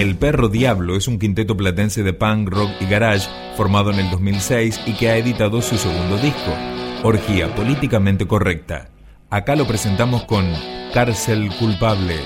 [0.00, 4.10] El Perro Diablo es un quinteto platense de punk, rock y garage formado en el
[4.10, 6.54] 2006 y que ha editado su segundo disco,
[7.02, 8.88] Orgía Políticamente Correcta.
[9.28, 10.50] Acá lo presentamos con
[10.94, 12.16] Cárcel Culpable.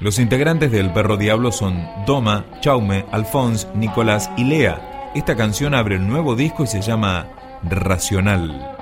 [0.00, 5.10] Los integrantes del Perro Diablo son Doma, Chaume, Alphonse, Nicolás y Lea.
[5.14, 7.28] Esta canción abre el nuevo disco y se llama
[7.62, 8.79] Racional.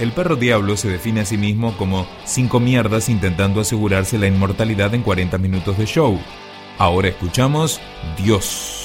[0.00, 4.94] El perro diablo se define a sí mismo como cinco mierdas intentando asegurarse la inmortalidad
[4.94, 6.18] en 40 minutos de show.
[6.78, 7.78] Ahora escuchamos
[8.16, 8.79] Dios.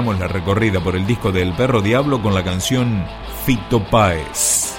[0.00, 3.04] La recorrida por el disco del Perro Diablo con la canción
[3.44, 4.78] Fito Páez.